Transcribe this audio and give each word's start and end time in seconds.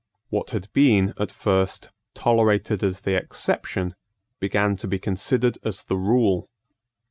What 0.29 0.49
had 0.49 0.73
been 0.73 1.13
at 1.19 1.29
first 1.29 1.91
tolerated 2.15 2.83
as 2.83 3.01
the 3.01 3.13
exception 3.15 3.93
began 4.39 4.75
to 4.77 4.87
be 4.87 4.97
considered 4.97 5.59
as 5.63 5.83
the 5.83 5.95
rule. 5.95 6.49